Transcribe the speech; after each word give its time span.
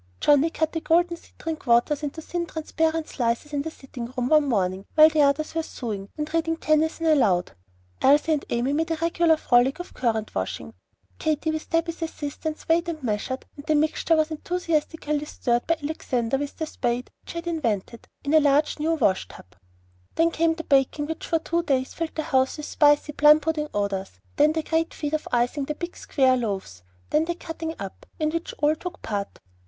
Johnnie 0.19 0.49
cut 0.49 0.71
the 0.71 0.81
golden 0.81 1.15
citron 1.15 1.57
quarters 1.57 2.01
into 2.01 2.23
thin 2.23 2.47
transparent 2.47 3.07
slices 3.07 3.53
in 3.53 3.61
the 3.61 3.69
sitting 3.69 4.07
room 4.07 4.29
one 4.29 4.49
morning 4.49 4.83
while 4.95 5.09
the 5.09 5.21
others 5.21 5.53
were 5.53 5.61
sewing, 5.61 6.09
and 6.17 6.33
reading 6.33 6.57
Tennyson 6.57 7.05
aloud. 7.05 7.51
Elsie 8.01 8.31
and 8.33 8.43
Amy 8.49 8.73
made 8.73 8.89
a 8.89 8.95
regular 8.95 9.37
frolic 9.37 9.77
of 9.77 9.89
the 9.89 9.93
currant 9.99 10.33
washing. 10.33 10.73
Katy, 11.19 11.51
with 11.51 11.69
Debby's 11.69 12.01
assistance, 12.01 12.67
weighed 12.67 12.89
and 12.89 13.03
measured; 13.03 13.45
and 13.55 13.63
the 13.67 13.75
mixture 13.75 14.15
was 14.15 14.31
enthusiastically 14.31 15.23
stirred 15.25 15.67
by 15.67 15.75
Alexander, 15.83 16.37
with 16.39 16.57
the 16.57 16.65
"spade" 16.65 17.11
which 17.23 17.33
he 17.33 17.37
had 17.37 17.45
invented, 17.45 18.07
in 18.23 18.33
a 18.33 18.39
large 18.39 18.79
new 18.79 18.93
wash 18.95 19.27
tub. 19.27 19.45
Then 20.15 20.31
came 20.31 20.55
the 20.55 20.63
baking, 20.63 21.05
which 21.05 21.27
for 21.27 21.37
two 21.37 21.61
days 21.61 21.93
filled 21.93 22.15
the 22.15 22.23
house 22.23 22.57
with 22.57 22.65
spicy, 22.65 23.11
plum 23.13 23.39
puddingy 23.39 23.69
odors; 23.71 24.13
then 24.37 24.53
the 24.53 24.63
great 24.63 24.95
feat 24.95 25.13
of 25.13 25.27
icing 25.31 25.65
the 25.65 25.75
big 25.75 25.95
square 25.95 26.37
loaves; 26.37 26.81
and 27.11 27.11
then 27.11 27.25
the 27.25 27.35
cutting 27.35 27.75
up, 27.77 28.07
in 28.19 28.31
which 28.31 28.55
all 28.57 28.75
took 28.75 29.03
part. 29.03 29.37